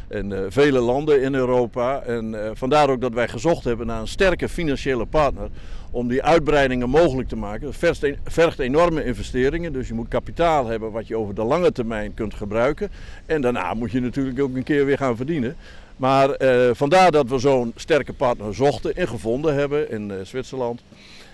en 0.08 0.30
uh, 0.30 0.38
vele 0.48 0.80
landen 0.80 1.22
in 1.22 1.34
Europa. 1.34 2.02
En 2.02 2.32
uh, 2.32 2.50
vandaar 2.52 2.90
ook 2.90 3.00
dat 3.00 3.12
wij 3.12 3.28
gezocht 3.28 3.64
hebben 3.64 3.86
naar 3.86 4.00
een 4.00 4.08
sterke 4.08 4.48
financiële 4.48 5.06
partner 5.06 5.48
om 5.90 6.08
die 6.08 6.22
uitbreidingen 6.22 6.88
mogelijk 6.88 7.28
te 7.28 7.36
maken. 7.36 7.60
Dat 7.60 7.76
vergt, 7.76 8.06
vergt, 8.24 8.58
enorme 8.58 9.04
investeringen, 9.04 9.72
dus 9.72 9.88
je 9.88 9.94
moet 9.94 10.08
kapitaal 10.08 10.66
hebben 10.66 10.92
wat 10.92 11.06
je 11.06 11.16
over 11.16 11.34
de 11.34 11.44
lange 11.44 11.72
termijn 11.72 12.14
kunt 12.14 12.34
gebruiken. 12.34 12.90
En 13.26 13.40
daarna 13.40 13.74
moet 13.74 13.90
je 13.90 14.00
natuurlijk 14.00 14.40
ook 14.40 14.54
een 14.54 14.62
keer 14.62 14.86
weer 14.86 14.98
gaan 14.98 15.16
verdienen. 15.16 15.56
Maar 15.96 16.42
uh, 16.42 16.70
vandaar 16.72 17.10
dat 17.10 17.28
we 17.28 17.38
zo'n 17.38 17.72
sterke 17.76 18.12
partner 18.12 18.54
zochten 18.54 18.96
en 18.96 19.08
gevonden 19.08 19.54
hebben 19.54 19.90
in 19.90 20.12
Zwitserland. 20.22 20.82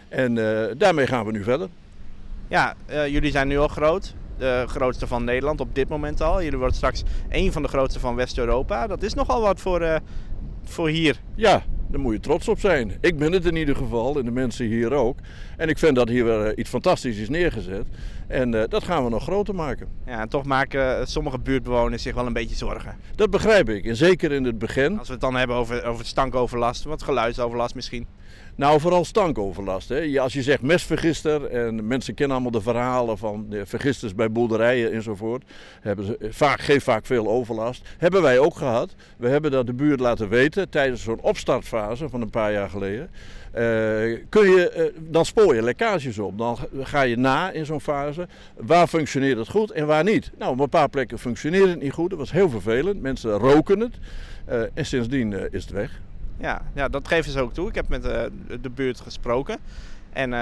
En 0.09 0.35
daarmee 0.79 1.07
gaan 1.07 1.27
we 1.27 1.33
nu 1.33 1.43
verder. 1.43 1.69
Ja, 2.49 2.75
jullie 2.89 3.31
zijn 3.31 3.49
nu 3.49 3.59
al 3.59 3.69
groot 3.69 4.15
de 4.39 4.65
grootste 4.67 5.07
van 5.07 5.25
Nederland 5.25 5.61
op 5.61 5.75
dit 5.75 5.89
moment 5.89 6.21
al. 6.21 6.43
Jullie 6.43 6.59
worden 6.59 6.77
straks 6.77 7.03
een 7.29 7.53
van 7.53 7.63
de 7.63 7.69
grootste 7.69 8.01
van 8.01 8.15
West-Europa. 8.15 8.87
Dat 8.87 9.03
is 9.03 9.15
nogal 9.15 9.41
wat 9.41 9.61
voor, 9.61 9.83
uh, 9.83 9.97
voor 10.65 10.89
hier. 10.89 11.21
Ja, 11.35 11.63
daar 11.89 12.01
moet 12.01 12.13
je 12.13 12.21
trots 12.21 12.49
op 12.49 12.61
zijn. 12.61 12.93
Ik 13.01 13.19
ben 13.19 13.33
het 13.33 13.45
in 13.45 13.57
ieder 13.57 13.77
geval 13.77 14.19
en 14.19 14.25
de 14.25 14.31
mensen 14.31 14.67
hier 14.67 14.93
ook. 14.93 15.19
En 15.57 15.69
ik 15.69 15.79
vind 15.79 15.97
dat 15.97 16.09
hier 16.09 16.25
weer 16.25 16.59
iets 16.59 16.71
fantastisch 16.71 17.19
is 17.19 17.29
neergezet. 17.29 17.87
En 18.27 18.53
uh, 18.53 18.63
dat 18.69 18.85
gaan 18.85 19.05
we 19.05 19.11
nog 19.11 19.23
groter 19.23 19.55
maken. 19.55 19.89
Ja, 20.07 20.21
en 20.21 20.29
toch 20.29 20.45
maken 20.45 21.09
sommige 21.09 21.39
buurtbewoners 21.39 22.03
zich 22.03 22.15
wel 22.15 22.27
een 22.27 22.33
beetje 22.33 22.57
zorgen. 22.57 22.97
Dat 23.15 23.31
begrijp 23.31 23.69
ik. 23.69 23.85
En 23.85 23.97
zeker 23.97 24.33
in 24.33 24.45
het 24.45 24.59
begin. 24.59 24.99
Als 24.99 25.07
we 25.07 25.13
het 25.13 25.23
dan 25.23 25.37
hebben 25.37 25.57
over, 25.57 25.85
over 25.85 26.05
stankoverlast, 26.05 26.85
wat 26.85 27.03
geluidsoverlast 27.03 27.75
misschien. 27.75 28.07
Nou, 28.57 28.81
vooral 28.81 29.05
stankoverlast. 29.05 29.89
Hè. 29.89 30.21
Als 30.21 30.33
je 30.33 30.43
zegt 30.43 30.63
mestvergister 30.63 31.45
en 31.45 31.87
mensen 31.87 32.15
kennen 32.15 32.37
allemaal 32.37 32.61
de 32.61 32.67
verhalen 32.67 33.19
van 33.19 33.47
de 33.49 33.67
vergisters 33.67 34.15
bij 34.15 34.33
boerderijen 34.33 34.93
enzovoort. 34.93 35.45
Hebben 35.81 36.05
ze, 36.05 36.19
vaak, 36.31 36.61
geeft 36.61 36.85
vaak 36.85 37.07
veel 37.07 37.29
overlast. 37.29 37.89
Hebben 37.99 38.23
wij 38.23 38.39
ook 38.39 38.57
gehad. 38.57 38.95
We 39.17 39.29
hebben 39.29 39.51
dat 39.51 39.67
de 39.67 39.75
buurt 39.75 40.01
laten 40.01 40.29
weten 40.29 40.69
tijdens 40.69 41.03
zo'n 41.03 41.21
opstartfase 41.21 42.09
van 42.09 42.21
een 42.21 42.31
paar 42.31 42.53
jaar 42.53 42.71
geleden. 42.71 43.11
Uh, 43.55 44.21
kun 44.29 44.51
je, 44.51 44.93
uh, 44.95 45.03
dan 45.11 45.25
spoor 45.25 45.55
je 45.55 45.63
lekkages 45.63 46.19
op. 46.19 46.39
Dan 46.39 46.59
ga 46.81 47.03
je 47.03 47.17
na 47.17 47.51
in 47.51 47.67
zo'n 47.67 47.81
fase. 47.81 48.29
Waar 48.57 48.87
functioneert 48.87 49.39
het 49.39 49.49
goed 49.49 49.71
en 49.71 49.87
waar 49.87 50.05
niet? 50.05 50.31
Nou, 50.39 50.53
op 50.53 50.61
een 50.61 50.69
paar 50.69 50.89
plekken 50.89 51.19
functioneert 51.19 51.69
het 51.69 51.81
niet 51.81 51.93
goed. 51.93 52.11
Dat 52.11 52.19
was 52.19 52.33
heel 52.33 52.51
vervelend. 52.51 53.03
Mensen 53.03 53.31
roken 53.31 53.81
het. 53.81 53.95
Uh, 54.49 54.63
en 54.75 54.87
sindsdien 54.87 55.53
is 55.53 55.63
het 55.63 55.73
weg. 55.73 56.01
Ja, 56.39 56.63
ja, 56.75 56.89
dat 56.89 57.09
geven 57.09 57.33
ze 57.33 57.41
ook 57.41 57.53
toe. 57.53 57.69
Ik 57.69 57.75
heb 57.75 57.89
met 57.89 58.03
de 58.63 58.71
buurt 58.75 59.01
gesproken. 59.01 59.59
En 60.13 60.35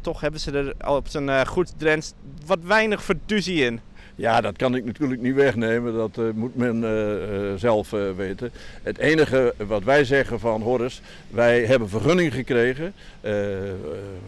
toch 0.00 0.20
hebben 0.20 0.40
ze 0.40 0.50
er 0.50 0.88
op 0.88 1.08
zijn 1.08 1.46
goed 1.46 1.72
Drents 1.76 2.12
wat 2.46 2.58
weinig 2.62 3.02
verduzie 3.02 3.64
in. 3.64 3.80
Ja, 4.18 4.40
dat 4.40 4.56
kan 4.56 4.74
ik 4.74 4.84
natuurlijk 4.84 5.20
niet 5.20 5.34
wegnemen. 5.34 5.94
Dat 5.94 6.16
uh, 6.18 6.24
moet 6.34 6.56
men 6.56 6.82
uh, 6.82 7.54
zelf 7.56 7.92
uh, 7.92 8.00
weten. 8.16 8.50
Het 8.82 8.98
enige 8.98 9.54
wat 9.66 9.84
wij 9.84 10.04
zeggen 10.04 10.40
van 10.40 10.62
Horus, 10.62 11.00
wij 11.30 11.64
hebben 11.64 11.88
vergunning 11.88 12.34
gekregen 12.34 12.92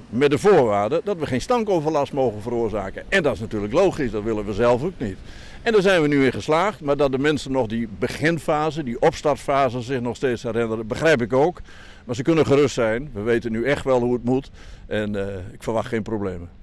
met 0.08 0.30
de 0.30 0.38
voorwaarde 0.38 1.00
dat 1.04 1.18
we 1.18 1.26
geen 1.26 1.40
stankoverlast 1.40 2.12
mogen 2.12 2.42
veroorzaken. 2.42 3.02
En 3.08 3.22
dat 3.22 3.34
is 3.34 3.40
natuurlijk 3.40 3.72
logisch, 3.72 4.10
dat 4.10 4.22
willen 4.22 4.46
we 4.46 4.52
zelf 4.52 4.82
ook 4.82 4.98
niet. 4.98 5.16
En 5.62 5.72
daar 5.72 5.82
zijn 5.82 6.02
we 6.02 6.08
nu 6.08 6.24
in 6.24 6.32
geslaagd, 6.32 6.80
maar 6.80 6.96
dat 6.96 7.12
de 7.12 7.18
mensen 7.18 7.52
nog 7.52 7.66
die 7.66 7.88
beginfase, 7.98 8.82
die 8.82 9.00
opstartfase 9.00 9.80
zich 9.80 10.00
nog 10.00 10.16
steeds 10.16 10.42
herinneren, 10.42 10.86
begrijp 10.86 11.22
ik 11.22 11.32
ook. 11.32 11.60
Maar 12.04 12.14
ze 12.14 12.22
kunnen 12.22 12.46
gerust 12.46 12.74
zijn. 12.74 13.10
We 13.12 13.20
weten 13.20 13.52
nu 13.52 13.64
echt 13.64 13.84
wel 13.84 14.00
hoe 14.00 14.12
het 14.12 14.24
moet 14.24 14.50
en 14.86 15.14
ik 15.52 15.62
verwacht 15.62 15.88
geen 15.88 16.02
problemen. 16.02 16.59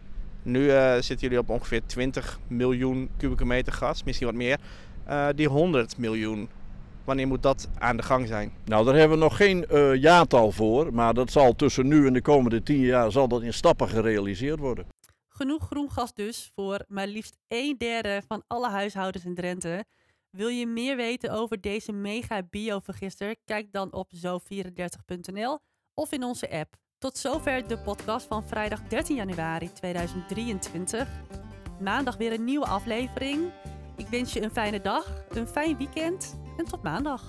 Nu 0.48 0.66
uh, 0.66 0.94
zitten 0.94 1.20
jullie 1.20 1.40
op 1.40 1.50
ongeveer 1.50 1.86
20 1.86 2.40
miljoen 2.48 3.10
kubieke 3.18 3.46
meter 3.46 3.74
gas, 3.74 4.04
misschien 4.04 4.28
wat 4.28 4.36
meer. 4.36 4.60
Uh, 5.08 5.28
die 5.36 5.48
100 5.48 5.98
miljoen, 5.98 6.50
wanneer 7.04 7.28
moet 7.28 7.44
dat 7.44 7.70
aan 7.78 7.98
de 7.98 8.04
gang 8.04 8.28
zijn? 8.28 8.54
Nou, 8.66 8.86
daar 8.86 8.96
hebben 8.96 9.18
we 9.18 9.24
nog 9.24 9.38
geen 9.38 9.66
uh, 9.72 9.96
jaartal 9.96 10.52
voor, 10.52 10.94
maar 10.94 11.14
dat 11.14 11.32
zal 11.32 11.56
tussen 11.56 11.88
nu 11.88 12.08
en 12.08 12.14
de 12.14 12.22
komende 12.22 12.64
10 12.64 12.80
jaar 12.80 13.12
zal 13.12 13.28
dat 13.28 13.42
in 13.42 13.54
stappen 13.54 13.90
gerealiseerd 13.90 14.60
worden. 14.60 14.86
Genoeg 15.28 15.66
groen 15.66 15.92
gas 15.92 16.14
dus 16.14 16.52
voor 16.56 16.86
maar 16.88 17.08
liefst 17.08 17.38
een 17.48 17.76
derde 17.78 18.22
van 18.28 18.44
alle 18.48 18.70
huishoudens 18.70 19.26
in 19.26 19.36
Drenthe. 19.36 19.86
Wil 20.30 20.48
je 20.48 20.68
meer 20.68 20.96
weten 20.96 21.32
over 21.32 21.62
deze 21.62 21.92
mega 21.92 22.44
biovergister? 22.50 23.36
Kijk 23.46 23.72
dan 23.72 23.94
op 23.94 24.12
zo34.nl 24.16 25.60
of 25.94 26.12
in 26.12 26.24
onze 26.24 26.52
app. 26.52 26.76
Tot 27.00 27.18
zover 27.18 27.68
de 27.68 27.78
podcast 27.78 28.28
van 28.28 28.48
vrijdag 28.48 28.82
13 28.82 29.16
januari 29.16 29.74
2023. 29.74 31.08
Maandag 31.80 32.18
weer 32.18 32.34
een 32.34 32.44
nieuwe 32.44 32.66
aflevering. 32.66 33.52
Ik 33.96 34.08
wens 34.08 34.34
je 34.34 34.42
een 34.42 34.52
fijne 34.52 34.82
dag, 34.82 35.24
een 35.30 35.48
fijn 35.48 35.78
weekend 35.78 36.40
en 36.58 36.66
tot 36.66 36.84
maandag. 36.84 37.24